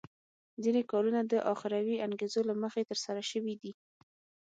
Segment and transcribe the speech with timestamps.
[0.63, 3.71] ځینې کارونه د اخروي انګېزو له مخې ترسره شوي دي.